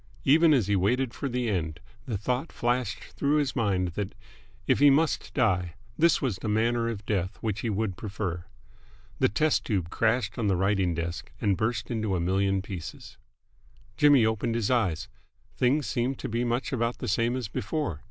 [0.23, 4.15] Even as he waited for the end the thought flashed through his mind that,
[4.65, 8.43] if he must die, this was the manner of death which he would prefer.
[9.19, 13.17] The test tube crashed on the writing desk, and burst into a million pieces....
[13.95, 15.07] Jimmy opened his eyes.
[15.55, 17.99] Things seemed to be much about the same as before.